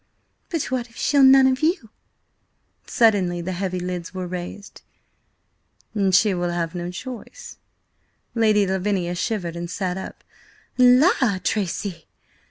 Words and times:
"But 0.49 0.63
what 0.71 0.89
if 0.89 0.95
she'll 0.95 1.21
none 1.21 1.45
of 1.45 1.61
you?" 1.61 1.91
Suddenly 2.87 3.39
the 3.39 3.51
heavy 3.51 3.79
lids 3.79 4.15
were 4.15 4.25
raised. 4.25 4.81
"She 6.09 6.33
will 6.33 6.49
have 6.49 6.73
no 6.73 6.89
choice." 6.89 7.57
Lady 8.33 8.65
Lavinia 8.65 9.13
shivered 9.13 9.55
and 9.55 9.69
sat 9.69 9.99
up. 9.99 10.23
"La, 10.79 11.37
Tracy! 11.43 12.07